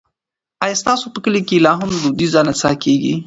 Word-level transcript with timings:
ایا 0.63 0.75
ستاسو 0.81 1.05
په 1.13 1.19
کلي 1.23 1.41
کې 1.47 1.57
لا 1.65 1.73
هم 1.79 1.89
دودیزه 2.01 2.41
نڅا 2.47 2.71
کیږي؟ 2.83 3.15